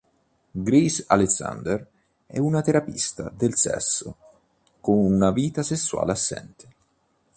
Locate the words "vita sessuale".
5.29-6.13